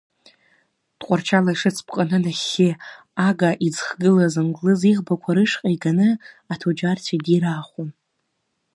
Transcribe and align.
Тҟәарчал 0.99 1.45
ашыц 1.51 1.77
ԥҟаны 1.85 2.17
нахьхьи 2.23 2.71
Ага 3.27 3.49
иӡхгылаз 3.67 4.35
англыз 4.41 4.81
иӷбақәа 4.91 5.31
рышҟа 5.35 5.67
иганы 5.75 6.09
аҭуџьарцәа 6.53 7.13
идираахәон. 7.17 7.89